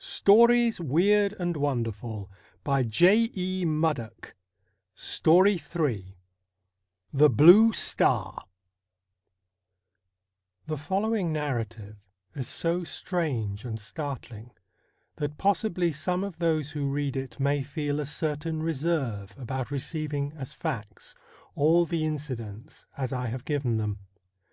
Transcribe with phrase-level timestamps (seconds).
[0.00, 2.28] STORIES WEIRD AND WONDERFUL
[2.66, 4.34] III THE
[7.30, 8.42] BLUE STAR
[10.66, 11.98] The following narrative
[12.34, 14.50] is so strange and startling
[15.14, 20.32] that possibly some of those who read it may feel a certain reserve about receiving
[20.32, 21.14] as facts
[21.54, 24.00] all the incidents as I have given them.